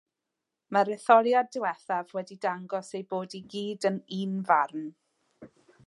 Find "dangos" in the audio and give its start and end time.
2.47-2.91